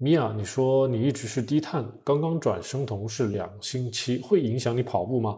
[0.00, 5.36] 米娅，你说你一直是低碳，刚刚转生酮是两星期，会影响你跑步吗？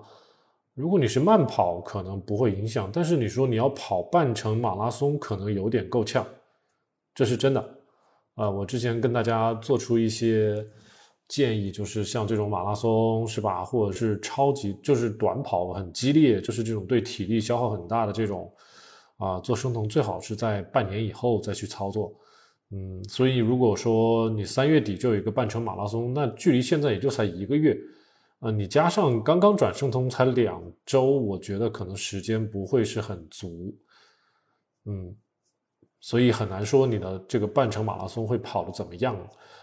[0.74, 6.26] 如果你是慢跑，可能不会影响，但是你说你要跑半程马拉松，可能有点够呛，
[7.14, 7.78] 这是真的。
[8.34, 10.62] 啊，我之前跟大家做出一些
[11.26, 18.52] 建议，就是像这种马拉松是吧，或者是超级就是短跑很激烈，就是这种对体力消耗很大的这种
[19.16, 22.12] 啊，做生酮最好是在半年以后再去操作。
[22.72, 27.76] 嗯，所以如果说你三月底就有一个半程马拉松，那距离现在也就才一个月，
[28.38, 33.76] 呃，你加上刚刚转生酮才两周，我觉得可能时间不会是很足，
[34.84, 35.12] 嗯，
[35.98, 39.16] 所以很难说你的这个半程马拉松会跑的怎么样，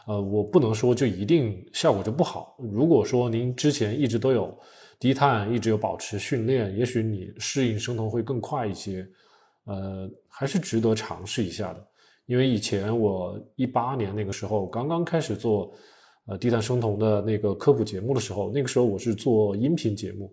[0.06, 2.58] 呃，我不能说就一定效果就不好。
[2.60, 4.60] 如果说您之前一直都有
[5.00, 9.08] 低碳，一直有保持训练，也许你适应生酮会更快一些，
[9.64, 11.88] 呃，还是值得尝试一下的。
[12.28, 15.74] 因为以前我一八年那个时候刚刚开始做，
[16.26, 20.32] 呃低碳生酮的那个科普节目的时候，那个时候我是做音频节目，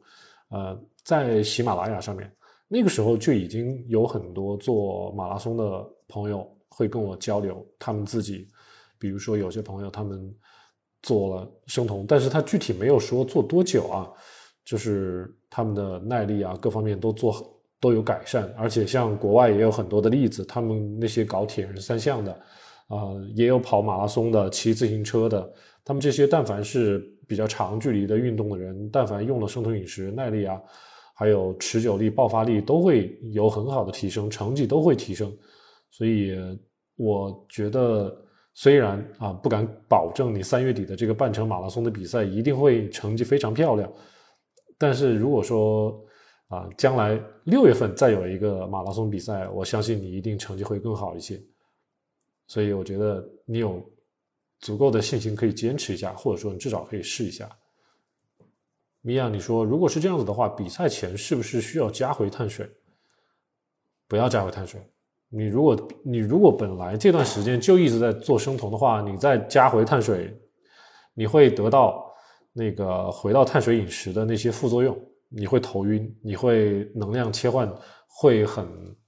[0.49, 2.31] 呃在喜马拉雅上面，
[2.67, 8.49] 那个时候就已经有很多做马拉松的朋友会跟我交流，他们自己，
[8.99, 10.35] 比如说有些朋友他们
[11.01, 14.11] 做了生酮，但是他具体没有说做多久啊，
[14.65, 17.54] 就是他们的耐力啊各方面都做。
[17.85, 22.33] 都有改善，而且像国外也有很多的例子，他们那些搞铁人三项的，
[22.89, 25.53] 啊，也有跑马拉松的、骑自行车的，
[25.85, 30.59] 他们这些但凡是比较长距离的运动的人，但凡用了生酮饮食，耐力啊，
[31.15, 35.31] 还有持久力、爆发力都会有很好的提升，成绩都会提升。
[35.91, 36.35] 所以
[36.97, 38.17] 我觉得，
[38.55, 43.93] 虽然啊不敢保证你三月底的这个半程马拉松的比赛一定会成绩非常漂亮，
[44.79, 46.03] 但是如果说，
[46.55, 51.41] 啊，将来六月份再有一个马拉松比赛，我相信你一定成绩会更好一些。
[52.47, 53.83] 所以我觉得你有
[54.61, 57.51] 足够的信心可以坚持一下，或者说你至少可以试一下。
[59.01, 62.71] 米娅，你说如果是这样子的话，比赛前是不是需要加回碳水？
[64.07, 64.81] 不要加回碳水。
[65.29, 70.33] 你如果你如果本来这段时间就一直在做生酮的话，你再加回碳水，
[71.15, 72.15] 你会得到
[72.53, 74.97] 那个回到碳水饮食的那些副作用。
[75.37, 77.73] 你会头晕，你会能量切换
[78.07, 78.67] 会很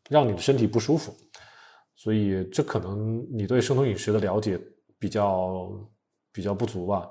[0.08, 1.14] 让你的身体不舒服，
[1.94, 4.58] 所以这可能你对生酮饮食的了解
[4.98, 5.70] 比较
[6.32, 7.08] 比较不足吧。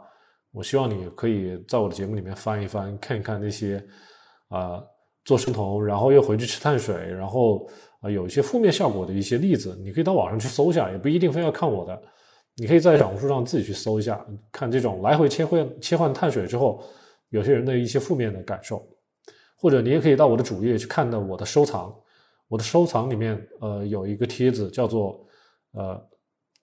[0.52, 3.86] 我希望你可以在我的节目里面翻一翻，看一看那些
[4.50, 4.84] 啊
[5.24, 7.68] 做生酮，然后又回去吃碳水，然后
[8.02, 12.02] 啊有一些负面效果的一些例子，你可以到网上去搜一下，也不一定非要看我的，
[12.56, 16.84] 你可以在小红书上自己去搜一下，看这种来回切换切换碳水之后，
[17.30, 18.86] 有些人的一些负面的感受。
[19.66, 21.92] 或者你也可以到我的主页去看到我的收藏，
[22.48, 25.26] 我的收藏里面呃有一个帖子叫做
[25.72, 26.00] 呃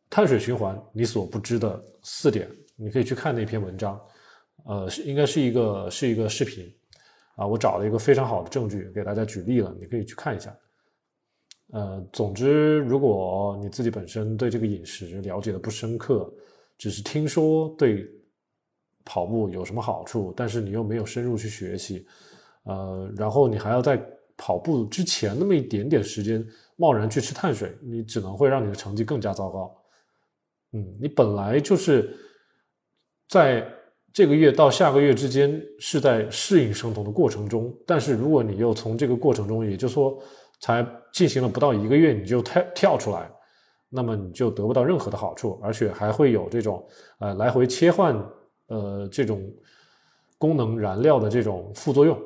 [0.09, 4.01] 碳水循环你所不知的四点，你可以去看那篇文章，
[4.67, 6.73] 呃是应该是一个是一个视频
[7.35, 10.57] 啊，我找了一个非常好的证据给大家举例了，你可以去看一下。
[11.73, 16.33] 呃，总之如果你自己本身对这个饮食了解的不深刻，
[16.79, 18.09] 只是听说对
[19.05, 22.07] 跑步有什么好处，但是你又没有深入去学习。
[22.65, 24.01] 呃，然后你还要在
[24.37, 26.45] 跑步之前那么一点点时间
[26.77, 29.77] 贸然去吃碳水，你只能会让你的成绩更加糟糕。
[30.73, 32.17] 嗯，你本来就是
[33.29, 33.67] 在
[34.13, 40.19] 这个月到下个月之间是在适应生酮的过程中，但是如果你又从这个过程中，也就是说
[40.61, 43.31] 才进行了不到一个月你就跳跳出来，
[43.89, 46.87] 那么你就得不到任何的好处，而且还会有这种
[47.19, 48.15] 呃来回切换
[48.69, 49.43] 呃这种
[50.39, 52.19] 功能燃料的这种副作用。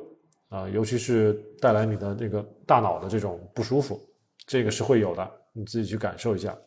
[0.49, 3.99] 啊，尤其是带来你的这个大脑的这种不舒服，
[4.45, 6.57] 这个是会有的，你自己去感受一下。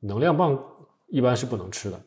[0.00, 0.60] 能量棒
[1.06, 2.00] 一般是不能吃的，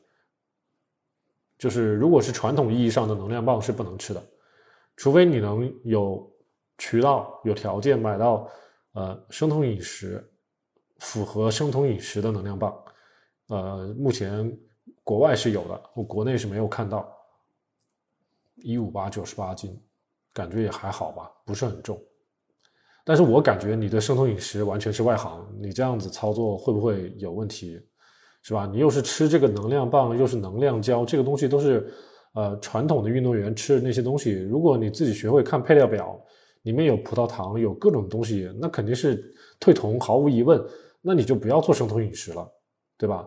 [1.58, 4.24] 就是如果是传统意义上的能量棒是不能吃的，
[4.98, 6.30] 除非你能有
[6.78, 8.48] 渠道、有条件买到
[8.92, 10.30] 呃生酮饮食
[11.00, 12.84] 符合生酮饮食的能量棒，
[13.48, 14.56] 呃，目前
[15.04, 17.17] 国外是有的，我国内是没有看到。
[18.64, 19.80] 一五八九十八斤，
[20.34, 22.02] 感觉也还好吧，不是很重。
[23.04, 27.80] 但是我感觉你对生酮饮食完全是外行，你这样子操作会不会有问题，
[28.44, 28.66] 是吧？
[28.66, 31.90] 你又是吃这个能量棒，又是能量胶，这个东西都是
[32.34, 34.32] 呃传统的运动员吃的那些东西。
[34.32, 36.20] 如果你自己学会看配料表，
[36.64, 39.24] 里面有葡萄糖，有各种东西，那肯定是
[39.60, 40.62] 退酮，毫无疑问。
[41.02, 42.46] 那你就不要做生酮饮食了，
[42.98, 43.26] 对吧？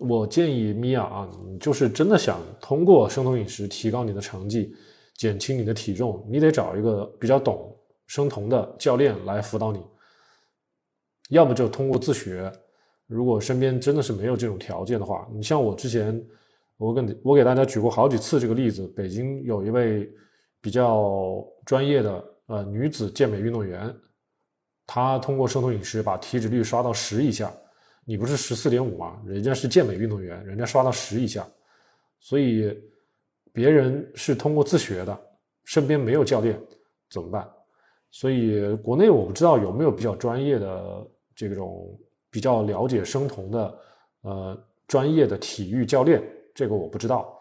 [0.00, 4.74] 我建议米娅啊，你就是真的想通过生酮饮食提高你的成绩，
[5.14, 7.76] 减轻你的体重，你得找一个比较懂
[8.06, 9.82] 生酮的教练来辅导你，
[11.28, 12.50] 要么就通过自学，
[13.06, 16.18] 如果身边真的是没有这种条件的话，你像我之前，
[16.78, 18.86] 我跟你我给大家举过好几次这个例子。
[18.96, 20.10] 北京有一位
[20.62, 23.94] 比较专业的呃女子健美运动员，
[24.86, 27.52] 她通过生酮饮食把体脂率刷到十以下。
[28.10, 29.22] 你不是十四点五吗？
[29.24, 31.46] 人家是健美运动员，人家刷到十以下。
[32.18, 32.76] 所以
[33.52, 35.16] 别人是通过自学的，
[35.64, 36.60] 身边没有教练
[37.08, 37.48] 怎么办？
[38.10, 41.96] 所以国内我不知道有没有比较专业的这种。
[42.32, 43.78] 比较了解生酮的，
[44.22, 46.22] 呃，专业的体育教练，
[46.54, 47.36] 这个我不知道，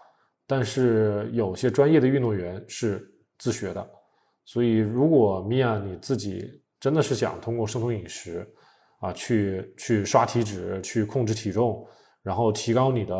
[0.48, 3.07] 但是有些专业的运动员是
[3.38, 3.88] 自学的，
[4.45, 8.51] 所以如果米娅你自己真的是想通过生酮饮食
[9.00, 11.86] 啊，去去刷体脂，去控制体重，
[12.22, 13.16] 然后提高你的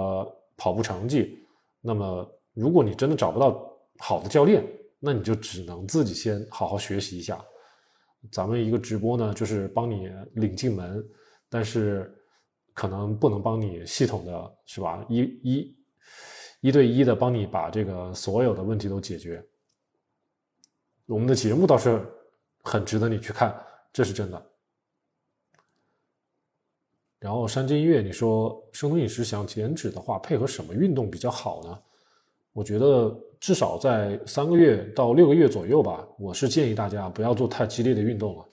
[0.56, 1.40] 跑步成绩，
[1.82, 3.68] 那么如果你真的找不到
[3.98, 4.64] 好的教练，
[5.00, 7.44] 那你就只能自己先好好学习一下。
[8.32, 11.04] 咱们一个直播呢，就是帮你领进门。
[11.52, 12.16] 但是
[12.76, 15.04] 可能不能帮你系统的是吧？
[15.10, 15.78] 一一
[16.62, 19.44] 一对一的帮你把这个所有的问题都解决。
[21.08, 22.06] 我们的节目倒是
[22.62, 23.56] 很值得你去看，
[23.92, 24.49] 这是真的。
[27.20, 31.80] 然后山间音乐，你说生酮饮食想减脂的话，配合什么运动比较好呢？
[32.54, 36.08] 我觉得至少在三个月到六个月左右吧。
[36.18, 38.46] 我是建议大家不要做太激烈的运动了，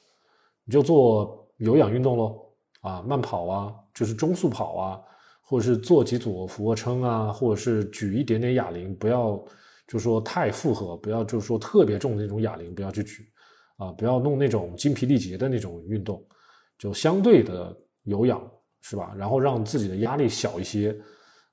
[0.64, 2.42] 你就做有氧运动喽。
[2.82, 5.00] 啊，慢跑啊，就是中速跑啊，
[5.42, 9.42] 或者是做几组俯卧撑啊，或者是举一点点哑铃，不要
[9.88, 13.28] 就说太负荷，不要就是说特别重的那种哑铃，不要去举，
[13.76, 16.24] 啊，不要弄那种精疲力竭的那种运动，
[16.78, 18.40] 就相对的有氧，
[18.81, 19.14] 是吧？
[19.17, 20.96] 然后让自己的压力小一些，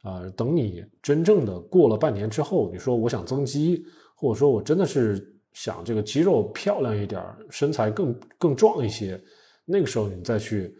[0.01, 3.85] 啊，等你真正的过了半年之后，你说我想增肌，
[4.15, 9.21] 或者说我真的是想这个肌肉漂亮一点，身材更更壮一些，
[9.65, 10.77] 那个时候你再去。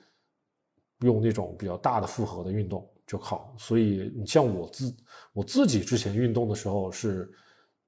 [1.00, 4.96] 用那种比较大的负荷的运动就好，所以你像我自
[5.34, 7.30] 我自己之前运动的时候是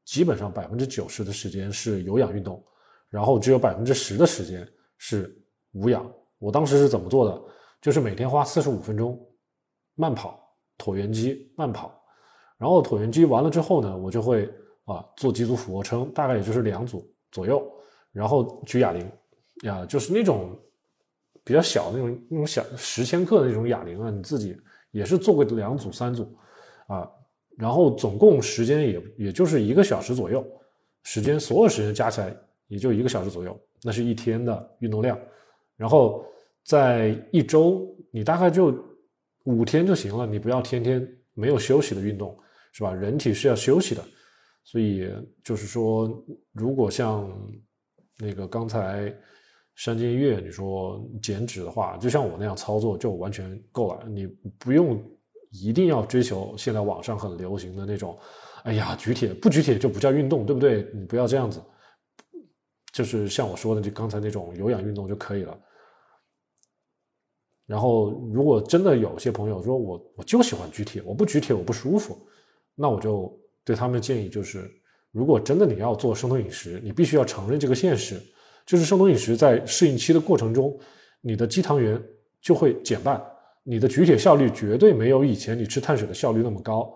[0.04, 2.62] 基本上百分之九十的时间是有氧运动，
[3.10, 4.68] 然后只有百分之十的时间
[4.98, 5.34] 是
[5.72, 6.12] 无氧。
[6.40, 7.42] 我当时是怎么做的？
[7.86, 9.16] 就是每天花四十五分钟
[9.94, 10.40] 慢跑
[10.80, 11.94] 椭圆机慢跑，
[12.58, 14.52] 然后椭圆机完了之后呢，我就会
[14.86, 17.64] 啊做几组俯卧撑，大概也就是两组左右，
[18.12, 19.08] 然后举哑铃
[19.66, 20.60] 呀，就是那种。
[21.44, 24.60] 比较小的那种那种小十千克的那种哑铃啊，你自己
[24.90, 26.36] 也是做过两组三组，
[26.88, 27.08] 啊，
[27.56, 30.44] 然后总共时间也也就是一个小时左右，
[31.04, 32.36] 时间所有时间加起来
[32.66, 35.16] 也就一个小时左右，那是一天的运动量，
[35.78, 36.26] 然后
[36.66, 38.76] 在一周你大概就
[39.46, 42.38] 五天就行了，你不要天天没有休息的运动，
[42.74, 42.94] 是吧？
[42.94, 44.04] 人体是要休息的，
[44.66, 45.10] 所以
[45.44, 46.12] 就是说，
[46.52, 47.32] 如果像
[48.18, 49.16] 那个刚才。
[49.78, 54.08] 山间月，你说减脂的话，就像我那样操作就完全够了。
[54.08, 54.26] 你
[54.58, 55.04] 不用
[55.52, 58.18] 一定要追求现在网上很流行的那种，
[58.64, 60.90] 哎呀，举铁不举铁就不叫运动，对不对？
[60.94, 61.62] 你不要这样子，
[62.94, 65.60] 就是像我说的，就刚才那种有氧运动就可以了。
[67.66, 72.16] 然后，如果真的有些朋友说我我就喜欢举铁，我不举铁我不舒服，
[72.76, 74.70] 那我就对他们的建议就是，
[75.12, 78.22] 如果真的你要做生酮饮食，你必须要承认这个现实。
[78.66, 80.76] 就是生酮饮食在适应期的过程中，
[81.22, 82.02] 你的肌糖原
[82.42, 83.24] 就会减半，
[83.64, 86.96] 你的举铁效率绝对没有以前你吃碳水的效率那么高，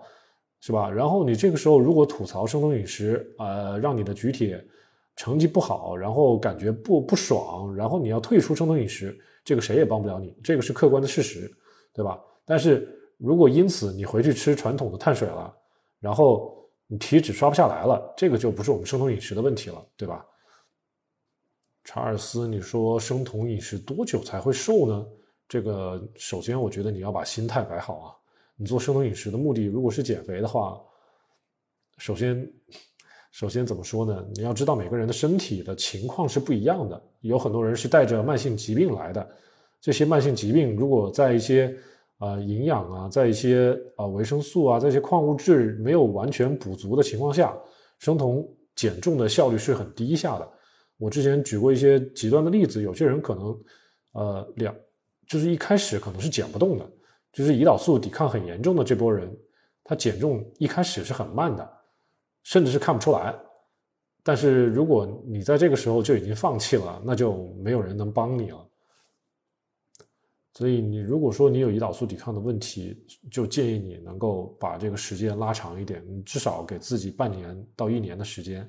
[0.62, 0.90] 是吧？
[0.90, 4.64] 然后你这个时候如果吐槽生酮饮食，呃，让你的举铁
[5.16, 11.51] 成绩不好，然后感觉不不爽，然后你要退出生酮饮食，这个谁也帮不了你，这个是客观的事实，
[11.94, 12.20] 对吧？
[12.46, 12.88] 但是
[13.18, 15.56] 如果因此你回去吃传统的碳水了，
[16.00, 20.25] 然后你体脂刷不下来了，这个就不是我们生酮饮食的问题了，对吧？
[21.84, 25.06] 查尔斯，你说生酮饮食多久才会瘦呢？
[25.48, 28.16] 这个首先，我觉得你要把心态摆好啊。
[28.56, 30.80] 你做生酮饮食的目的，如果是减肥的话，
[31.98, 32.48] 首先，
[33.32, 34.26] 首先怎么说呢？
[34.34, 39.28] 你要知道每个人的身体的情况是不一样的，有很多人是带着慢性疾病来的。
[39.80, 41.74] 这些慢性疾病如果在一些
[42.18, 47.56] 呃营养啊，在一些呃维生素啊，在一些矿物质没有完全补足的情况下，
[48.00, 48.46] 生酮
[48.76, 50.50] 减重的效率是很低下的。
[50.98, 53.60] 我之前举过一些极端的例子，有些人可能，
[54.14, 54.76] 呃，两
[55.28, 56.92] 就是一开始可能是减不动的，
[57.32, 59.34] 就是胰岛素抵抗很严重的这波人，
[59.84, 61.70] 他减重一开始是很慢的，
[62.50, 63.36] 甚至是看不出来。
[64.24, 68.68] 但是如果你在这个时候就已经放弃了，那就没有人能帮你了。
[70.53, 78.68] 所以你如果说你有胰岛素抵抗的问题，就建议你能够把这个时间拉长一点，你至少给自己半年到一年的时间。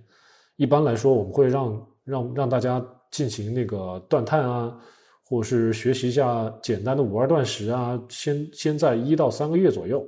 [0.56, 1.86] 一般来说，我们会让。
[2.02, 4.76] 让让大家进行那个断碳啊，
[5.22, 10.04] 或者是学习一下简单的五二断食啊，先先在一到三个月左右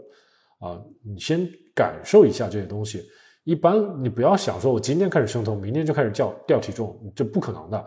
[0.59, 3.05] 啊，你先感受一下这些东西。
[3.45, 7.85] 一般你不要想说，我今天开始生酮，明天就开始掉掉体重，这不可能的。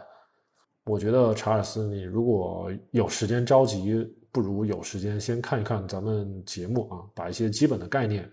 [0.86, 8.30] 我觉得查尔斯，你如果有时间着急，不如有时间先看一看咱们节目啊，把一些基本的概念、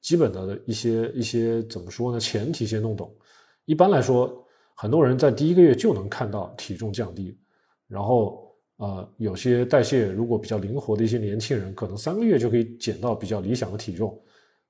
[0.00, 3.14] 基本的一些一些怎么说呢，前提先弄懂。
[3.66, 7.38] 一般来说，很多人在第一个月就能看到体重降低，
[7.86, 14.18] 然后呃，有些代谢如果比较灵活的一些年轻人，可能三个月就可以减到比较理想的体重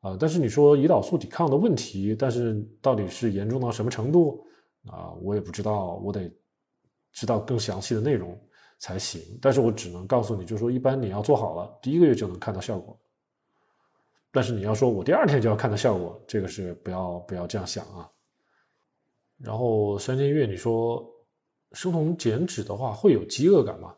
[0.02, 0.14] 啊。
[0.20, 4.44] 但是你说胰岛素抵抗的问题，但是到底是严重到什么程度
[4.86, 5.14] 啊？
[5.22, 6.30] 我也不知道，我得。
[7.14, 8.34] 知道更详细的内容
[8.78, 12.98] 才行，但是我只能告诉你，就是说，一般你要做好了，第一个月就能看到效果。
[14.30, 18.10] 但是你要说我第二天就要看到效果，这个是不要不要这样想啊。
[19.36, 21.06] 然后山间月，你说
[21.72, 23.94] 生酮减脂的话会有饥饿感吗？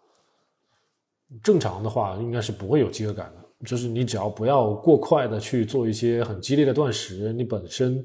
[1.40, 8.04] 正常的话应该是不会有饥饿感的，就是你只要不要过快的去做一些很激烈的断食，你本身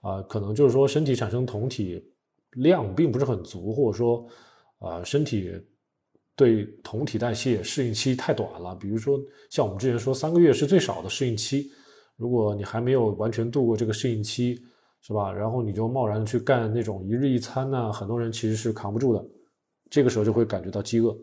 [0.00, 2.02] 啊可能就是说身体产生酮体。
[2.56, 4.26] 量并不是很足，或者说，
[4.78, 5.50] 啊，身体
[6.36, 8.74] 对酮体代谢适应期太短了。
[8.74, 9.18] 比如说，
[9.48, 11.70] 像我们之前说，三个月是最少的适应期。
[12.14, 14.60] 如果你还没有完全度过这个适应期，
[15.00, 15.32] 是吧？
[15.32, 19.24] 然后你就贸然去干那种一日一餐呢，很多人其实是扛不住的。
[19.88, 21.16] 这个时候就会感觉到饥饿。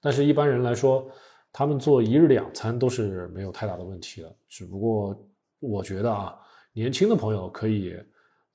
[0.00, 1.08] 但是，一般人来说，
[1.56, 4.36] 他们做一日两餐都是没有太大的问题的。
[4.46, 5.16] 只不过，
[5.58, 6.36] 我觉得啊，
[6.74, 7.96] 年轻的朋友可以。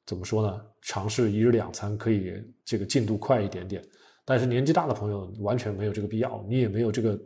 [0.03, 0.62] 怎么说呢？
[0.81, 2.34] 尝试一日两餐可以
[2.65, 3.81] 这个进度快一点点，
[4.25, 7.17] 但是年纪大的朋友完全没有这个必要，你也没有这个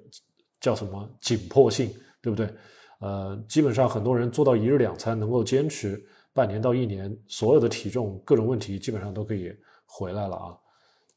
[0.60, 1.90] 叫什么紧迫性，
[2.22, 2.48] 对不对？
[3.00, 6.02] 呃，基本上很多人做到一日两餐能够坚持
[6.34, 9.52] 半年到一年，所有的体重各种问题基本上都可以
[9.86, 10.56] 回来了啊。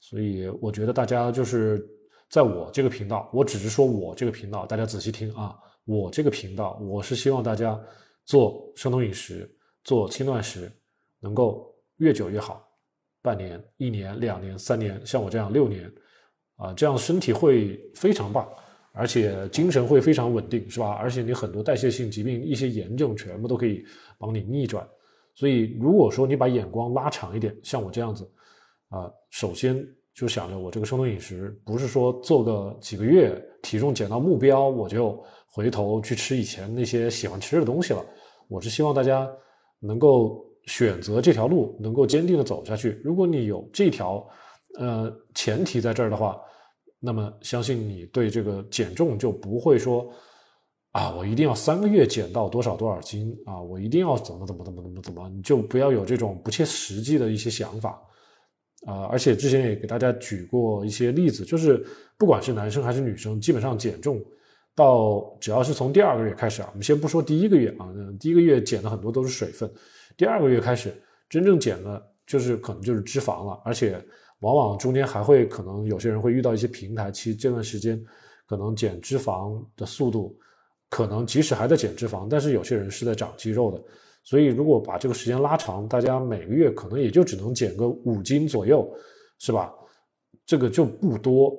[0.00, 1.87] 所以我觉得大家就是
[2.28, 7.80] 在我这个频道，我只是说我这个频道，大家仔细听啊，我这个频道我是希望大家
[8.25, 9.50] 做生酮饮食，
[9.85, 10.70] 做轻断食。
[11.20, 12.64] 能够越久越好，
[13.20, 15.92] 半年、一年、两年、三年，像我这样六年，
[16.54, 18.49] 啊，这样身体会非常棒，
[18.92, 20.92] 而且精神会非常稳定，是吧？
[20.92, 23.85] 而且你很多代谢性疾病、一些炎症全部都可以
[24.16, 24.88] 帮你逆转。
[25.35, 28.30] 所以，如果说你把眼光拉长一点，像我这样子，
[28.90, 29.85] 啊，首先
[30.19, 38.05] 就想着我这个生酮饮食，不是说做个几个月体重减到目标，我就回头去吃以前那些喜欢吃的东西了。
[38.49, 39.29] 我是希望大家
[39.81, 40.45] 能够。
[40.69, 43.01] 选择这条路能够坚定的走下去。
[43.03, 44.23] 如果你有这条，
[44.79, 46.39] 呃，前提在这儿的话，
[47.01, 50.07] 那么相信你对这个减重就不会说，
[50.93, 57.99] 啊，我一定要三个月减到多少多少斤啊，我一定要怎么怎么怎么怎么怎么，你就不要有这种不切实际的一些想法
[58.87, 59.04] 啊。
[59.11, 61.85] 而且之前也给大家举过一些例子，就是
[62.16, 64.23] 不管是男生还是女生，基本上减重
[64.75, 67.88] 到只要是从第二个月开始啊，我们先不说第一个月啊，
[68.20, 69.70] 第一个月减的很多都是水分。
[70.16, 70.92] 第二个月开始，
[71.28, 74.00] 真正减的就是可能就是脂肪了，而且
[74.40, 78.00] 往往中间还会可能有些人会遇到一些平台期，这段时间
[78.47, 80.38] 可能减脂肪的速度，
[80.88, 83.82] 可能即使还在减脂肪，但是有些人是在长肌肉的，
[84.28, 88.87] 所以如果把这个时间拉长，大家每个月可能也就只能减个五斤左右，
[89.38, 89.73] 是吧？
[90.44, 91.56] 这个就不多，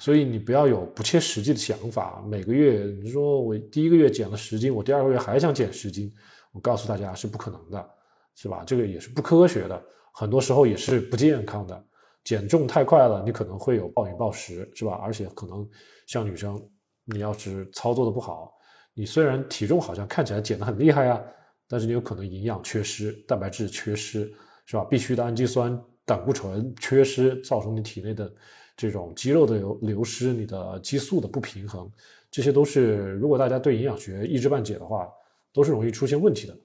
[0.00, 6.12] 所以你不要有不切实际的想法，每个月你说我第一个月减了十斤，我第二个月还想减十斤。
[6.52, 7.90] 我告诉大家是不可能的，
[8.34, 8.64] 是吧？
[8.66, 9.80] 这个也是不科学的，
[10.12, 11.84] 很多时候也是不健康的。
[12.24, 14.98] 减重太快了，你可能会有暴饮暴食，是吧？
[15.00, 15.64] 而且可能
[16.08, 16.60] 像女生，
[17.04, 18.52] 你要是操作的不好，
[18.94, 21.22] 你虽然体重好像看起来减的很厉害啊，
[21.70, 24.30] 但是你有可能营养缺失、蛋白质缺失，
[24.66, 24.84] 是吧？
[24.90, 28.30] 必须的氨基酸、胆固醇缺失，造成你体内的
[28.76, 31.88] 这种肌肉的流流失，你的激素的不平衡，
[32.28, 35.08] 这些都是如果大家对营养学一知半解的话。
[35.52, 36.56] 都是容易出现问题的，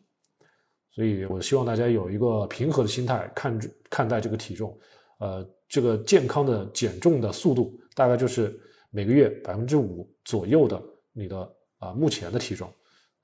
[0.91, 3.59] 所以我希望大家有一个平和的心态看
[3.89, 4.77] 看待这个体重，
[5.17, 8.55] 呃，这个健康的减重的速度大概就是
[8.91, 10.79] 每个月百分之五左右的
[11.13, 12.71] 你的啊目前的体重，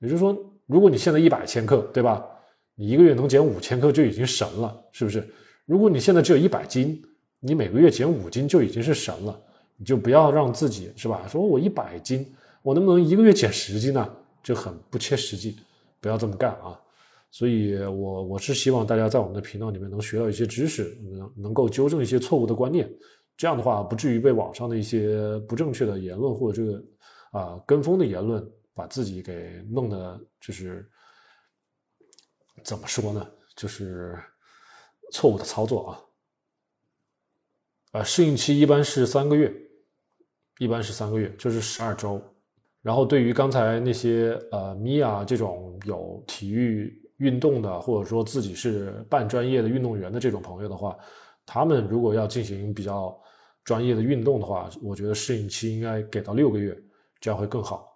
[0.00, 0.36] 也就是说，
[0.66, 2.24] 如果你现在一百千克，对吧？
[2.74, 5.26] 你一个月能减五千克就已经神了，是不是？
[5.66, 7.02] 如果你现在只有一百斤，
[7.40, 9.38] 你每个月减五斤就已经是神了，
[9.76, 11.26] 你就不要让自己是吧？
[11.28, 12.26] 说我一百斤，
[12.62, 14.08] 我能不能一个月减十斤呢？
[14.42, 15.56] 就很不切实际，
[16.00, 16.76] 不要这么干啊！
[17.30, 22.90] 所以，我我是希望大家在我们的频道里面能学到一些知识，能能够纠正一些错误的观念，
[23.36, 26.84] 这样的话不至于被网上的一些不正确的言论或者这个
[27.30, 30.88] 啊跟风的言论把自己给弄得就是
[32.64, 33.28] 怎么说呢？
[33.54, 34.18] 就是
[35.10, 35.90] 错误的操作
[37.92, 38.00] 啊！
[38.00, 39.52] 啊，适应期一般是三个月
[40.58, 42.22] 一般是三个月，就是十二周。
[42.80, 50.96] 然后对于刚才那些呃米娅这种有体育运动的，或者说自己是半专业的运动员的这种朋友的话，
[51.44, 53.16] 他们如果要进行比较
[53.64, 56.76] 专业的运动的话，我觉得适应期应该给到六个月，
[57.20, 57.91] 这样会更好。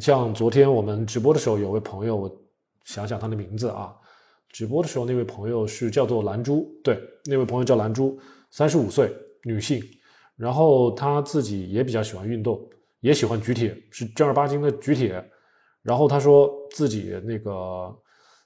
[0.00, 2.42] 像昨天我们直播的时候，有位朋友，我
[2.84, 3.94] 想想他的名字啊，
[4.48, 8.18] 直播的时候那位朋友是叫做兰珠，对，那位朋友叫兰珠，
[8.50, 9.82] 三十五岁女性，
[10.36, 12.60] 然后她自己也比较喜欢运动。
[13.00, 15.22] 也喜欢举铁，是正儿八经的举铁。
[15.82, 17.94] 然后他说自己那个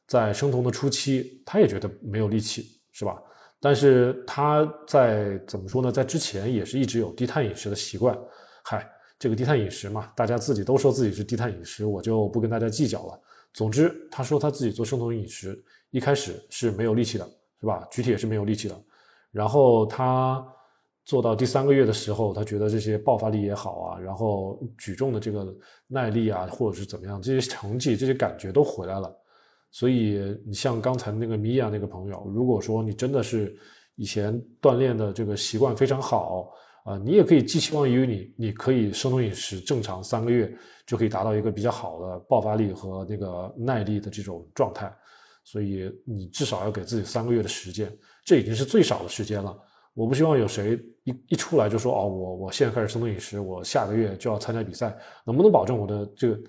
[0.07, 3.17] 在生酮的初期，他也觉得没有力气，是吧？
[3.59, 5.91] 但是他在怎么说呢？
[5.91, 8.19] 在之前也是一直有低碳饮食的习惯。
[8.65, 8.87] 嗨，
[9.21, 13.21] 这个低碳饮食嘛，大家自己都说自己是低碳饮食，我就不跟大家计较了。
[13.55, 17.25] 总之，他说他自己做生酮饮食一开始是没有力气的，
[17.61, 17.87] 是吧？
[17.89, 18.77] 举铁是没有力气的。
[19.31, 20.45] 然后他。
[21.07, 25.53] 做到第三个月的时候，他觉得这些爆发力也好啊，然后举重的这个
[25.89, 29.13] 耐力啊，或者是怎么样，这些成绩、这些感觉都回来了。
[29.73, 33.57] 所以你像刚才那个米娅那个朋友，如果说你真的是
[33.97, 36.53] 以前锻炼的这个习惯非常好
[36.85, 40.53] 啊，你也可以寄希望于你，你可以生酮饮食正常三个月
[40.87, 44.93] 就可以达到一个比较好的爆发力和那个耐力的这种状态。
[45.43, 47.91] 所以你至少要给自己三个月的时间，
[48.25, 49.57] 这已经是最少的时间了。
[49.95, 56.41] 我不希望有谁一一出来就说哦，我我现在开始生酮饮食，我下个月就要参加比赛，能不能保证我的这个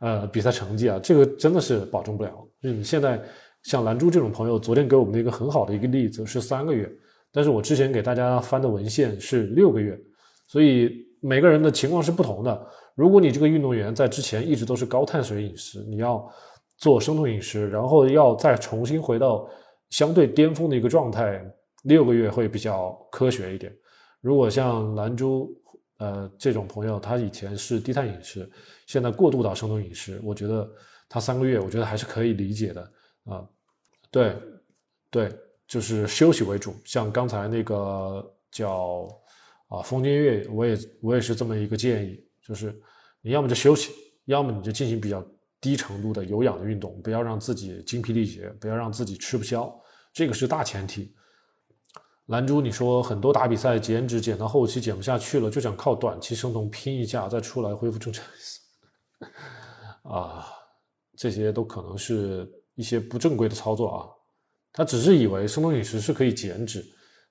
[0.00, 0.98] 呃比赛成绩啊？
[1.02, 2.46] 这个真的是保证不了。
[2.60, 3.22] 你，现在
[3.62, 6.90] 像兰珠这种朋友，昨天给我们的一个很好的一个例子是三个月，
[7.32, 9.98] 但是我之前给大家翻的文献是六个月，
[10.46, 12.66] 所以每个人的情况是不同的。
[12.94, 16.28] 如果你这个运动员在之前一直都是高碳水饮食，你要
[16.76, 19.48] 做生酮饮食，然后要再重新回到
[19.90, 21.42] 相对巅峰的一个状态。
[21.84, 23.74] 六个月会比较科学一点。
[24.20, 25.50] 如果像兰珠，
[25.96, 28.46] 呃，这种朋友，他以前是低碳饮食，
[28.86, 30.70] 现在过渡到生酮饮食，我觉得
[31.08, 32.82] 他三个月，我觉得还是可以理解的
[33.24, 33.48] 啊。
[34.10, 34.36] 对，
[35.10, 35.32] 对，
[35.70, 36.74] 就是休息为主。
[36.84, 39.06] 像刚才那个叫
[39.68, 42.76] 啊风间月，我也我也是这么一个建议，就是
[43.20, 43.92] 你要么就休息，
[44.24, 45.24] 要么你就进行比较
[45.60, 49.72] 低程度的有氧的运动，不要让自己精疲力竭，不要让自己吃不消，
[50.12, 51.14] 这个是大前提。
[52.26, 58.24] 兰珠，你说很多打比赛减脂减到后期减不下去了，就想靠短期生酮拼一下再出来恢复正常
[60.02, 60.46] 啊，
[61.16, 64.10] 这些都可能是一些不正规的操作啊。
[64.72, 66.84] 他只是以为生酮饮食是可以减脂，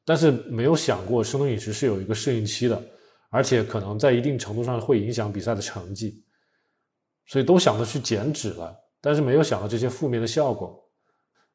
[0.05, 2.81] 但是没有想过生酮饮食是有一个适应期的，
[3.29, 6.23] 而且可能在一定程度上会影响比赛的成绩，
[7.27, 10.83] 所以都想着去减脂了，但是没有想到这些负面的效果。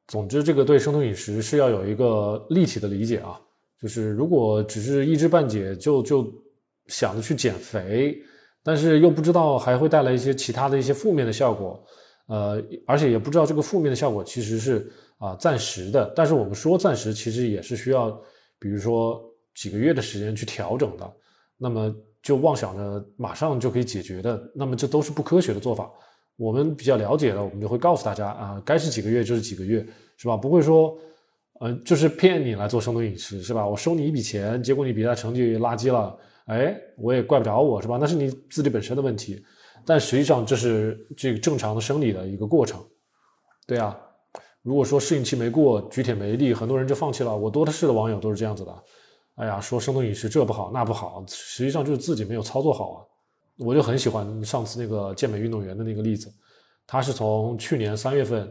[0.07, 3.41] 总之，这个对生酮饮食是要有一个立体的理解啊。
[3.81, 6.33] 就是如果只是一知半解，就就
[6.87, 8.19] 想着去减肥，
[8.63, 11.85] 但是又不知道还会带来一些其他的一些负面的效果，
[12.29, 14.91] 呃，而且也不知道这个负面的效果其实是
[15.25, 16.13] 啊暂时的。
[16.17, 18.11] 但是我们说暂时，其实也是需要，
[18.59, 19.23] 比如说
[19.55, 21.13] 几个月的时间去调整的。
[21.57, 25.91] 那么就妄想着马上就可以解决的，那么这都是不科学的做法。
[26.37, 30.37] 我们比较了解的，我们就会告诉大家啊，该是几个月就是几个月，是吧？
[30.37, 30.99] 不会说，
[31.61, 33.65] 嗯，就是骗你来做生酮饮食，是吧？
[33.65, 37.99] 我收你一笔钱，结果你比赛成绩垃圾了，哎，我也怪不着我，是吧？
[38.01, 39.41] 那是你自己本身的问题。
[39.87, 42.85] 但实际上这是这个正常的生理的一个过程，
[43.65, 43.97] 对啊。
[44.65, 47.37] 如果说适应期没过，举铁没力，很多人就放弃了。
[47.37, 48.85] 我多的是的网友都是这样子的，
[49.35, 52.99] 哎呀，说生酮饮食这不好那不好，实际上就是自己没有操作好啊。
[53.59, 56.33] 我就很喜欢上次那个健美运动员的那个例子，
[56.87, 58.51] 他是从去年三月份，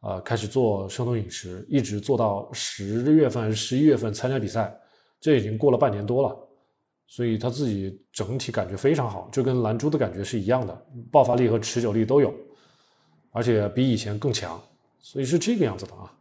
[0.00, 4.78] 呃开始做生酮饮食，一直做到十月份还是十一月份参加比赛，
[5.18, 6.36] 这已经过了半年多了，
[7.06, 12.32] 所以他自己整体感觉非常好，就跟蓝珠的感觉是一样的，爆发力和持久力都有，
[13.30, 14.60] 而且比以前更强，
[15.08, 16.12] 所以是这个样子的啊。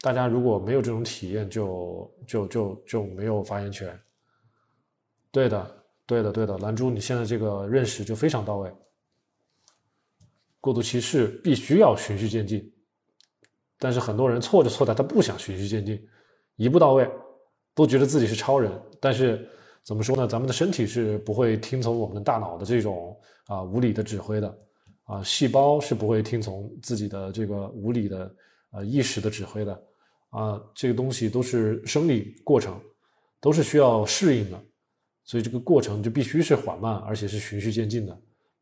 [0.00, 4.00] 大家如果没有这种体验，就就就就没有发言权。
[5.32, 5.84] 对的。
[6.06, 8.70] 对的，对的，兰珠，你现在这个认识就非常到位。
[10.60, 12.70] 过渡期是必须要循序渐进，
[13.78, 16.06] 但是很多人错就错在他不想循序渐进，
[16.56, 17.10] 一步到位，
[17.74, 18.70] 都觉得自己是超人。
[19.00, 19.48] 但是
[19.82, 20.28] 怎么说呢？
[20.28, 24.58] 咱们的身体是不会听从我们的大脑的这种啊无理的指挥的，
[25.04, 28.34] 啊，细胞是不会听从自己的这个无理的
[28.70, 29.82] 呃意识的指挥的，
[30.30, 32.80] 啊，这个东西都是生理过程，
[33.40, 34.64] 都是需要适应的。
[35.24, 38.18] 所以这个过程就必须是缓慢，而且是循序渐进的。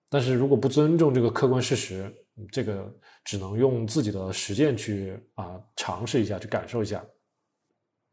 [0.09, 2.13] 但是如果不尊重这个客观事实，
[2.51, 2.93] 这个
[3.25, 7.05] 只能用自己的实践去啊尝试一下，去感受一下。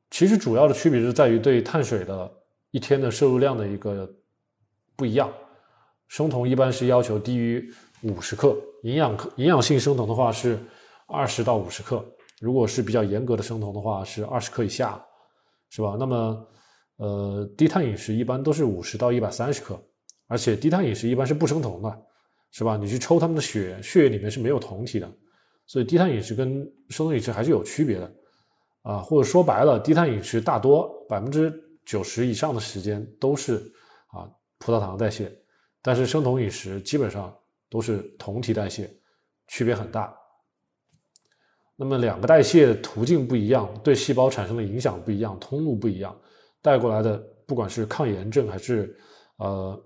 [0.09, 2.31] 其实主要的区别是在于对碳水的
[2.71, 4.11] 一天的摄入量的一个
[4.95, 5.31] 不一样。
[6.07, 7.71] 生酮一般是要求低于
[8.03, 10.59] 五十克，营养克营养性生酮的话是
[11.07, 12.05] 二十到五十克。
[12.39, 15.05] 如果是比较严格的生酮的话，是二十克以下，
[15.69, 15.97] 是吧？
[15.99, 16.47] 那么，
[16.95, 19.77] 呃，低碳饮食一般都是五十到一百三十克，
[20.27, 22.01] 而且低碳饮食一般是不生酮的，
[22.51, 22.77] 是吧？
[22.77, 25.11] 你去抽他们的血，血液里面是没有酮体的，
[25.67, 28.13] 所以低碳饮食跟生酮饮食还是有区别的，
[28.83, 31.53] 啊，或者说白了，低碳饮食大多百分之
[31.85, 33.55] 九十以上的时间都是
[34.07, 35.29] 啊葡萄糖代谢，
[35.81, 37.35] 但是生酮饮食基本上
[37.69, 38.89] 都是酮体代谢，
[39.47, 40.13] 区别很大。
[41.75, 46.19] 那么两个代谢途径不一样，对细胞产生的影响不一样，通路不一样，
[46.61, 48.97] 带过来的不管是抗炎症还是
[49.37, 49.81] 呃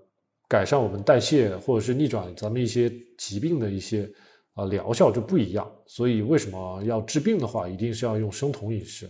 [0.48, 4.10] 改善我们代谢或者是逆转咱们一些疾病的一些
[4.54, 5.70] 呃疗效就不一样。
[5.86, 9.08] 所以为什么要治病的话，一定是要用生酮饮食。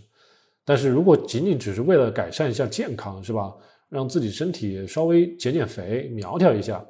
[0.64, 3.54] 但是如果仅仅只是为了改善一下健康，是吧？
[3.90, 6.84] 让自己身体稍微减减肥、苗条一下，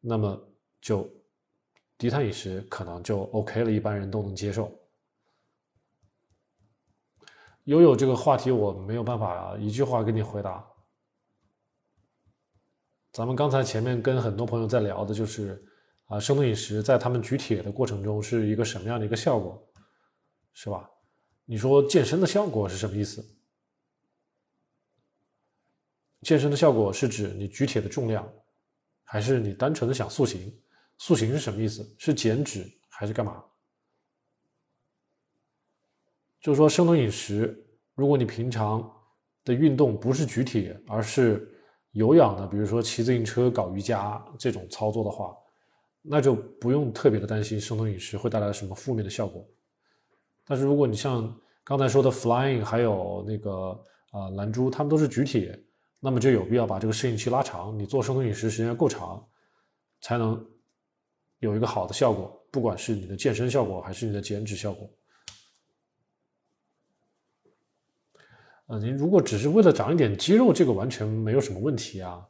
[0.00, 0.40] 那么
[0.80, 1.08] 就
[1.98, 4.72] 低碳饮食可能就 OK 了，一般人都能接受。
[7.64, 10.64] 悠悠这个话题我没有办法一句话给你回答。
[13.12, 15.60] 咱们刚才前面跟很多朋友在聊的就是，
[16.06, 19.60] 啊，生酮饮食在他们举铁的过程中是一个什么样的一个效果，
[20.54, 20.88] 是吧？
[21.44, 23.24] 你说健身的效果是什么意思？
[26.22, 28.30] 健身的效果是指你举铁的重量，
[29.02, 30.56] 还是你单纯的想塑形？
[30.98, 31.88] 塑形是什么意思？
[31.96, 33.42] 是减脂还是干嘛？
[36.40, 38.88] 就是说，生酮饮食，如果你平常
[39.44, 41.52] 的运动不是举铁，而是
[41.92, 45.34] 有氧的，比如说骑自行车、搞瑜伽这种操作的话，
[46.02, 49.44] 那就不用特别的担心生酮饮食会带来什么负面的效果。
[50.44, 55.60] 但是如果你像刚才说的 Flying，还有那个啊蓝珠，他们都是举铁，
[56.00, 59.26] 那么就有必要把这个适应期拉长，你做生酮饮食时间够长，
[60.00, 60.48] 才能
[61.40, 64.88] 有一个好的效果，不管是你的健身效果还是你的减脂效果。
[68.66, 72.22] 呃，你如果只是为了长一点肌肉，这个完全没有什么问题啊。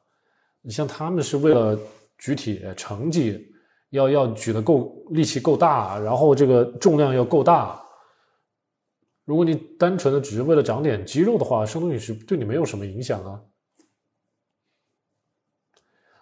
[0.60, 1.76] 你像他们是为了
[2.16, 3.50] 举铁成绩，
[3.90, 7.82] 要要举得够力气够大，然后这个重量要够大。
[9.24, 13.42] 如果你单纯的只是为了长点肌肉的话，生酮饮食对你没有什么影响啊。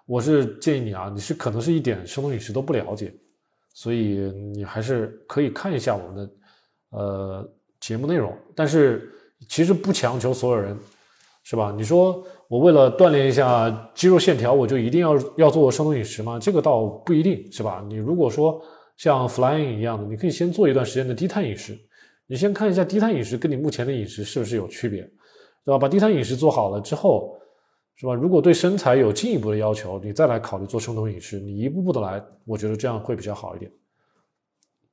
[0.06, 3.12] 我是建议你啊，你是可能是一点生酮饮食都不了解，
[3.74, 6.30] 所以你还是可以看一下我们的
[6.90, 9.12] 呃节目内容，但是。
[9.50, 10.74] 其实不强求所有人，
[11.44, 11.70] 是吧？
[11.76, 16.38] 你说我为了锻炼一下肌肉线条，我就一定要要做生酮饮食吗？
[16.40, 17.84] 这个倒不一定是吧？
[17.86, 18.58] 你如果说
[18.96, 21.78] 像 Flying 一样的，你可以先做一段时间的低碳饮食，
[22.26, 25.02] 你先看一下低碳饮食跟你目前的饮食是不是有区别，
[25.66, 25.78] 对吧？
[25.78, 27.38] 把低碳饮食做好了之后，
[27.96, 28.14] 是吧？
[28.14, 33.72] 如果对身材有进一步的要求，你再来考虑做生酮饮食，你一步步的来，我觉得这样会比较好一点，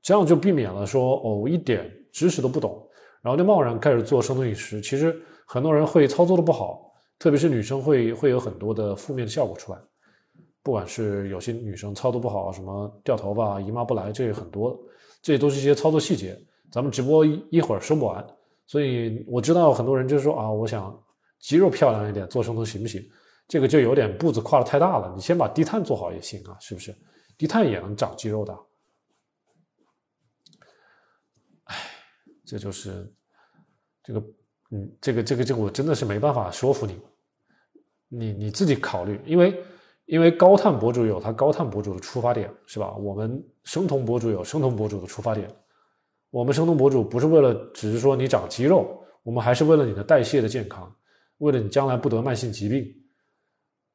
[0.02, 2.82] 这样就避免了说哦我一点知识都不懂。
[3.22, 9.80] 然后就贸然开始做生酮饮食，其实很多人会操作的不好，特别是女生会会有很多的负面的效果出来。
[10.62, 14.78] 不管是有些女生操作不好，什么掉头发、姨妈不来，这也很多，
[15.22, 16.38] 这都是一些操作细节。
[16.72, 18.26] 咱们直播一一会儿说不完，
[18.68, 20.98] 所以我知道很多人就是说啊，我想
[21.43, 23.06] 肌肉漂亮一点，做生酮行不行？
[23.49, 25.12] 这个就有点步子跨的太大了。
[25.13, 26.95] 你先把低碳做好也行啊，是不是？
[27.38, 28.58] 低碳也能长肌肉的。
[31.65, 31.75] 哎
[32.45, 33.13] 这就是
[34.01, 34.23] 这个，
[34.71, 37.01] 嗯，这个这个这个，我真的是没办法说服你，
[38.08, 39.62] 你你自己考虑，因为
[40.06, 42.95] 因为高碳博主有他高碳博主的出发点，是吧？
[42.95, 45.53] 我们生酮博主有生酮博主的出发点，
[46.29, 50.93] 我们生酮博主不是为了只是说你长肌肉，我们还是为了你的代谢的健康，
[51.38, 52.86] 为了你将来不得慢性疾病。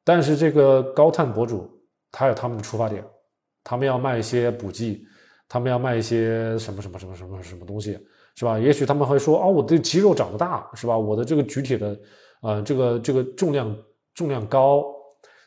[0.03, 1.69] 但是这个高碳博主
[2.11, 3.03] 他有他们的出发点，
[3.63, 5.05] 他们要卖一些补剂，
[5.47, 7.99] 他们要卖一些什么什么什么什么什么东西。
[8.35, 8.57] 是吧？
[8.57, 10.97] 也许他们会说：“哦，我的肌肉长得大，是吧？
[10.97, 11.99] 我的这个举铁的，
[12.41, 13.77] 呃，这个这个重量
[14.13, 14.85] 重量高。”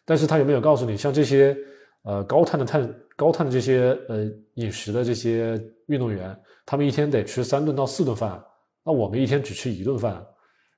[0.05, 1.57] 但是他有没有告诉你，像这些
[2.02, 8.44] 呃高碳的碳高碳的这些呃饮食的这些运动员，他们一天得吃三顿到四顿饭，
[8.85, 10.22] 那我们一天只吃一顿饭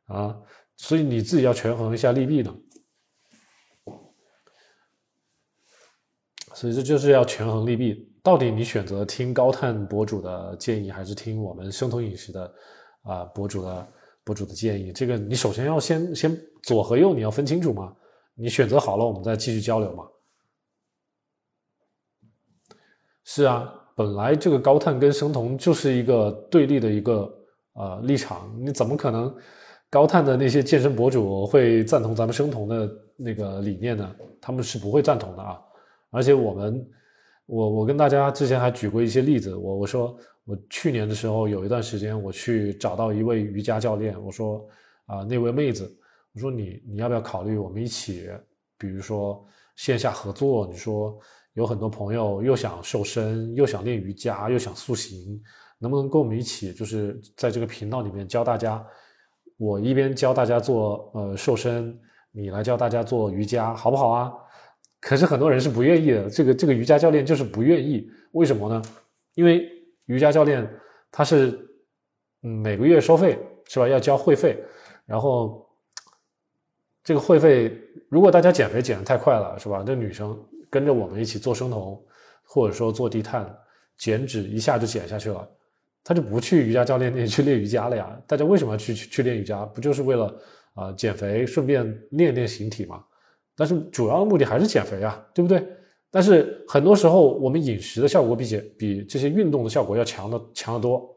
[0.07, 0.37] 啊？
[0.77, 2.55] 所以你自己要权衡一下利弊呢。
[6.55, 8.11] 所以这就是要权衡利弊。
[8.23, 12.55] 到底你选择听高碳博主的建议，还是听我们生酮饮食的
[13.03, 13.93] 啊博主的
[14.25, 14.93] 博主的建议？
[14.93, 17.95] 这个你首先要先先左和右你要分清楚嘛。
[18.35, 20.05] 你选择好了，我们再继续交流嘛。
[23.25, 27.33] 是啊，本来这个高碳跟生酮就是一个对立的一个
[27.75, 29.35] 呃立场，你怎么可能
[29.95, 34.13] 高碳的那些健身博主会赞同咱们生酮的那个理念呢？
[34.41, 35.57] 他们是不会赞同的啊！
[36.11, 36.85] 而且我们，
[37.47, 44.67] 我我跟大家之前还举过一些例子，我我说我去年的时候有一段时间我去找到一位瑜伽教练，我说
[45.07, 45.89] 啊那位妹子，
[46.33, 48.29] 我说你你要不要考虑我们一起，
[48.77, 50.67] 比如说线下合作？
[50.67, 51.17] 你说
[51.53, 55.41] 有很多朋友又想瘦身，又想练瑜伽，又想塑形。
[55.79, 58.85] 能不能跟我们一起，就是在这个频道里面教大家？
[59.57, 61.99] 我一边教大家做呃瘦身，
[62.33, 64.33] 你来教大家做瑜伽，好不好啊？
[65.01, 66.29] 可是很多人是不愿意的。
[66.31, 68.83] 这个这个瑜伽教练就是不愿意，为什么呢？
[69.35, 69.69] 因为
[70.07, 70.69] 瑜伽教练
[71.13, 71.51] 他是
[72.43, 73.87] 嗯每个月收费是吧？
[73.87, 74.59] 要交会费，
[75.07, 75.69] 然后
[77.03, 77.71] 这个会费，
[78.09, 79.85] 如果大家减肥减的太快了是吧？
[79.87, 80.37] 这女生
[80.71, 82.03] 跟着我们一起做生酮，
[82.43, 83.55] 或者说做低碳
[83.99, 85.49] 减脂，一下就减下去了。
[86.05, 88.21] 他就不去瑜伽教练店 去练瑜伽了呀？
[88.27, 89.65] 大家为什么要去去练瑜伽？
[89.65, 90.33] 不就是为了
[90.75, 93.03] 啊减肥，顺便练练形体嘛？
[93.57, 95.67] 但是主要的目的还是减肥啊，对不对？
[96.11, 101.09] 但是很多时候我们饮食的效果比减比这些运动的效果要强的强得多。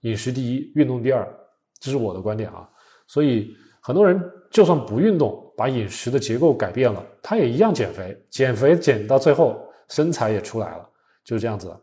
[0.00, 1.26] 饮食第一，运动第二，
[1.78, 2.68] 这是我的观点啊。
[3.06, 4.20] 所以很多人
[4.50, 8.16] 就算不运动，把饮食的结构改变了，他也一样减肥。
[8.30, 10.88] 减肥减到最后，身材也出来了，
[11.24, 11.80] 就是这样子的。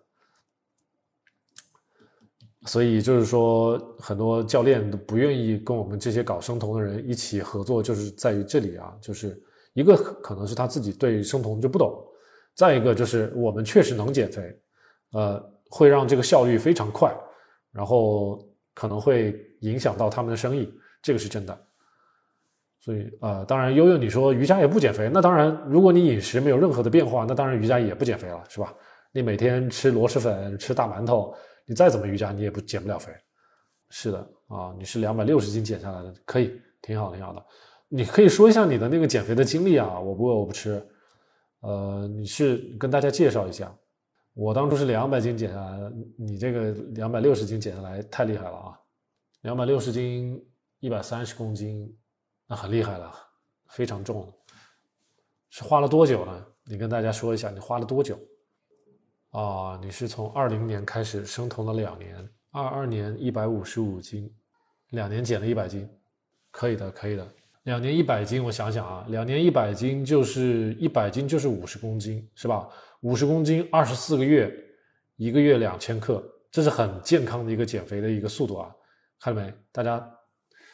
[2.67, 9.41] 所以就是说，很多教练都不愿意跟我们这些搞生酮的人一起合作，就是在于这里啊，就是
[9.73, 11.97] 一个可能是他自己对生酮就不懂，
[12.55, 14.53] 再一个就是我们确实能减肥，
[15.13, 17.15] 呃，会让这个效率非常快，
[17.71, 20.69] 然后可能会影响到他们的生意，
[21.01, 21.57] 这个是真的。
[22.79, 28.73] 所以呃，当然悠悠你说瑜伽也不减肥，那当然，如果你饮食没有任何的变化，那当然瑜伽也不减肥了，是吧？
[29.13, 31.33] 你每天吃螺蛳粉，吃大馒头。
[31.67, 33.13] 你再怎么瑜伽，你也不减不了肥。
[33.89, 37.45] 是的啊，你是两百六十斤减下来的，可以，挺好挺好的。
[37.89, 40.83] 你可以说一下你的那个减肥的经历啊，我不饿我不吃。
[41.59, 43.75] 呃，你是跟大家介绍一下，
[44.33, 48.79] 我当初是两百斤减下来的，你这个两百六十斤减下来太厉害了啊！
[49.41, 50.41] 两百六十斤，
[50.79, 51.93] 一百三十公斤，
[52.47, 53.11] 那很厉害了，
[53.67, 54.31] 非常重。
[55.49, 56.45] 是花了多久呢？
[56.65, 58.19] 你跟大家说一下，你花了多久？
[59.37, 64.27] 啊，你是从二零年开始生酮了两年，二二年一百五十五斤，
[64.89, 65.87] 两年减了一百斤，
[66.49, 67.27] 可以的，可以的。
[67.61, 72.67] 两年一百斤，我想想啊，两年一百斤就是一百斤就是五十公斤，是吧？
[73.01, 74.51] 五十公斤二十四个月，
[75.17, 78.75] 一个月两千克，这是很健康的一个减肥的一个速度啊！
[79.19, 79.53] 看到没？
[79.71, 80.03] 大家，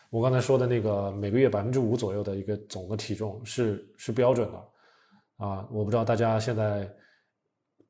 [0.10, 4.58] 我刚才说的那个每个月百分之五左右的一个总的体重是是标准的
[5.45, 5.67] 啊！
[5.69, 6.89] 我不知道大家现在。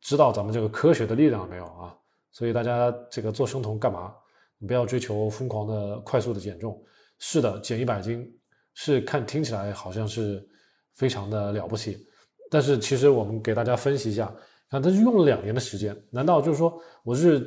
[0.03, 1.95] 知道咱们这个科学的力量没有啊？
[2.31, 4.13] 所以大家这个做生酮干嘛？
[4.57, 6.81] 你不要追求疯狂的、快速的减重。
[7.19, 8.29] 是的，减一百斤
[8.73, 10.45] 是看听起来好像是
[10.93, 12.05] 非常的了不起，
[12.49, 14.33] 但是其实我们给大家分析一下，
[14.69, 17.45] 看他是用了两年的时间，难道就是说我是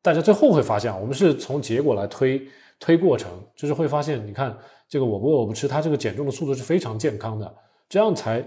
[0.00, 4.56] 大家最后会发现，我们是从结果来推推过程，就是会发现，你看
[4.88, 7.54] 这个我不饿我不吃，它这个减重的速度是非常健康的，
[7.88, 8.46] 这样才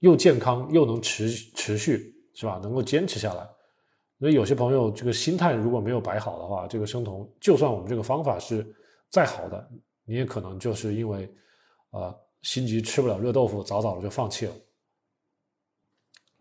[0.00, 2.15] 又健康又能持持续。
[2.36, 2.60] 是吧？
[2.62, 3.48] 能够坚持下来，
[4.20, 8.64] 所以有些朋友这个心态如果没有摆好的话，这个生酮就算我们这个方法是
[9.10, 9.70] 再好的，
[10.04, 11.34] 你也可能就是因为
[11.92, 14.54] 呃心急吃不了热豆腐，早早的就放弃了。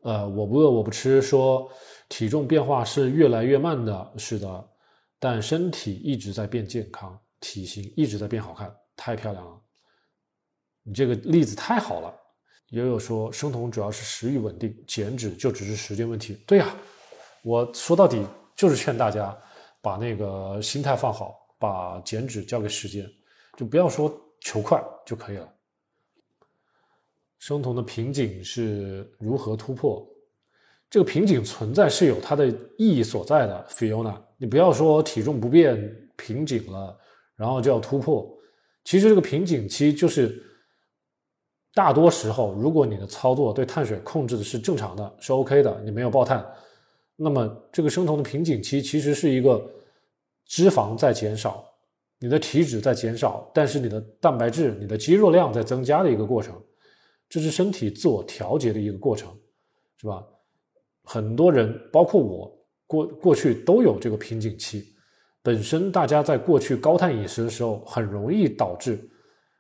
[0.04, 1.72] 呃，我不饿我不吃，说
[2.10, 4.70] 体重变化是越来越慢的，是的，
[5.18, 9.62] 但身体一直在变健康，体型一直在变好看，太漂亮了。
[10.84, 12.14] 你这个例子太好了。
[12.70, 16.38] 也有说生酮主要是食欲稳定，减脂就只是时间问题。
[16.48, 16.76] 对呀，
[17.44, 18.26] 我说到底
[18.56, 19.38] 就是劝大家
[19.82, 23.08] 把那个心态放好，把减脂交给时间，
[23.56, 25.48] 就不要说求快就可以了。
[27.38, 30.06] 生酮的瓶颈是如何突破？
[30.90, 32.48] 这个瓶颈存在是有它的
[32.78, 36.98] 意义所在的，Fiona，你不要说体重不变瓶颈了，
[37.36, 38.28] 然后就要突破。
[38.84, 40.42] 其实这个瓶颈期就是。
[41.76, 46.44] 大多时候，如果你的操作对碳水控制的是正常的，是 OK 的，你没有爆碳，
[47.18, 49.62] 那么这个生酮的瓶颈期其实是一个
[50.46, 51.66] 脂肪在减少，
[52.18, 56.56] 你的体脂在减少，但是你的蛋白质、你的肌肉量在增加的一个过程，
[57.28, 59.30] 这是身体自我调节的一个过程，
[60.00, 60.24] 是吧？
[61.04, 62.58] 很多人，包括我，
[62.88, 64.96] 过过去都有这个瓶颈期。
[65.44, 68.98] 本身大家在过去高碳饮食的时候，很容易导致。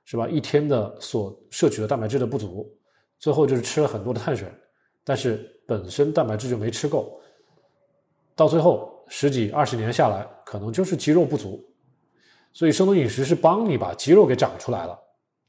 [0.06, 0.28] 是吧？
[0.28, 2.72] 一天的所摄取的蛋白质的不足，
[3.20, 4.48] 最后就是吃了很多的碳水，
[5.04, 7.20] 但是本身蛋白质就没吃够，
[8.36, 11.62] 到最后十几二十年下来，可能就是肌肉不足。
[12.54, 14.98] 所以生酮饮食是帮你把肌肉给长出来了，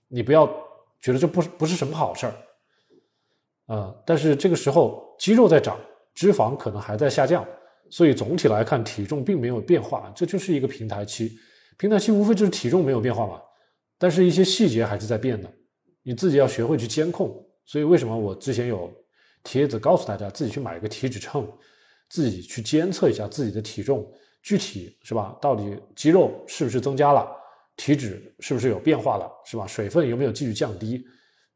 [0.09, 0.47] 你不要
[1.01, 2.35] 觉得这不不是什么好事儿，
[3.77, 5.79] 啊，但是这个时候肌肉在长，
[6.15, 7.47] 脂肪可能还在下降，
[7.91, 11.39] 所以总体来看体重并没有变化，这就是一个平台期。
[11.79, 13.41] 平台期无非就是体重没有变化嘛，
[13.99, 15.51] 但是一些细节还是在变的，
[16.03, 17.43] 你自己要学会去监控。
[17.65, 18.93] 所以为什么我之前有
[19.43, 21.47] 帖子告诉大家自己去买一个体脂秤，
[22.09, 24.09] 自己去监测一下自己的体重，
[24.43, 25.37] 具体是吧？
[25.41, 27.29] 到底肌肉是不是增加了，
[27.77, 29.67] 体脂是不是有变化了，是吧？
[29.67, 31.05] 水分有没有继续降低？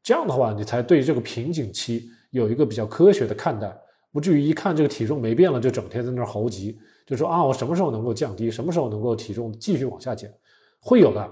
[0.03, 3.71] 这样的话，你才对这个瓶颈期有一个比较科学的看待，
[4.11, 8.51] 不至于一看这个体重没变了，就整天在那猴急，就说啊，我什么时候能够降低？
[8.51, 10.33] 什么时候能够体重继续往下减？
[10.79, 11.31] 会有的，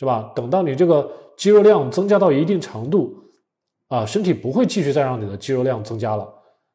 [0.00, 0.32] 是吧？
[0.34, 3.14] 等到你这个肌肉量增加到一定程度。
[3.88, 6.26] 啊，身体不会继续再让你的肌肉量增加了，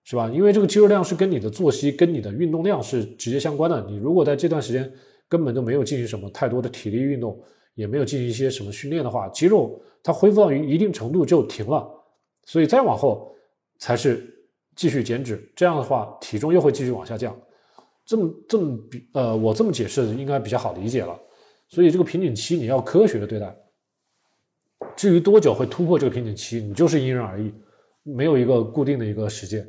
[0.04, 0.30] 是吧？
[0.32, 3.84] 因为这个肌肉量是跟你的作息、跟你的运动量是直接相关的。
[3.90, 4.92] 你如果在这段时间
[5.28, 7.42] 根本都没有进行什么太多的体力运动，
[7.74, 11.90] 也没有进行一些什么训练的话，肌肉它恢复到一定程度就停了，
[12.44, 13.34] 所以再往后
[13.80, 14.24] 才是
[14.76, 15.52] 继续减脂。
[15.56, 17.36] 这样的话，体重又会继续往下降。
[18.06, 21.18] 这么这么比呃，我这么解释应该比较好理解了。
[21.68, 23.56] 所以这个瓶颈期你要科学的对待。
[24.96, 27.54] 至于多久会突破这个瓶颈期，你就是因人而异，
[28.04, 29.66] 没有一个固定的一个时间。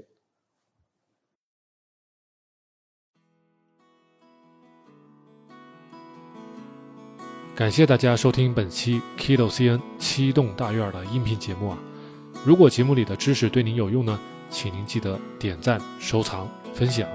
[7.56, 11.78] 感谢大家收听本期 Kido CN 七栋大院的音频节目啊！
[12.44, 17.08] 如果节目里的知识对您有用呢，请您记得点赞、收藏、分享。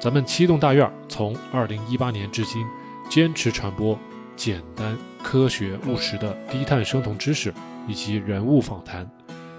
[0.00, 2.66] 咱们七栋大院从二零一八年至今，
[3.10, 3.98] 坚持传播。
[4.36, 7.52] 简单、科学、务实的低碳生酮知识
[7.86, 9.06] 以及人物访谈，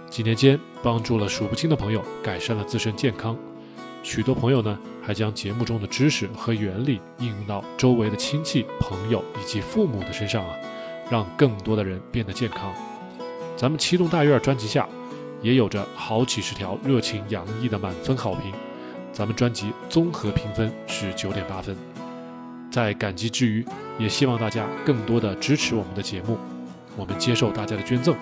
[0.10, 3.38] 几年间帮助了数不清的朋友改善了自身健康。
[4.02, 10.56] 许多朋友呢，还将节目中的知识和原理应用到周围的亲戚、朋友以及父母的身上啊，
[11.12, 12.74] 让更多的人变得健康。
[13.56, 14.90] 咱们七栋大院专辑下
[15.44, 18.52] 也有着好几十条热情洋溢的满分好评，
[19.14, 21.91] 咱们专辑综合评分是九点八分。
[22.72, 23.64] 在感激之余，
[24.00, 26.38] 也希望大家更多的支持我们的节目。
[26.98, 28.16] 我们接受大家的捐赠，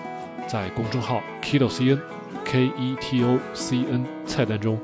[0.48, 1.98] 在公众号 Keto CN
[2.44, 4.78] K E T O C N 菜单中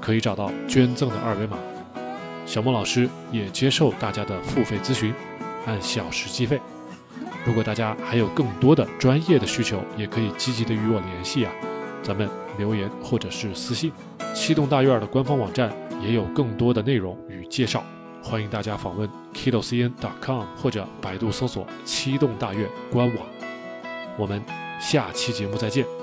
[0.00, 1.56] 可以找到捐赠的二维码。
[2.44, 5.14] 小莫老师也接受大家的付费咨询，
[5.66, 6.60] 按小时计费。
[7.44, 11.52] 如果大家还有更多的专业的需求，也可以积极的与我联系啊。
[12.02, 13.92] 咱们留言或者是私信。
[14.34, 17.84] 七栋大院的官方网站也有更多的内容与介绍。
[18.22, 23.26] 欢迎大家访问 kidocn.com 或者百度搜索“七栋大院”官网。
[24.16, 24.42] 我们
[24.80, 26.01] 下期节目再见。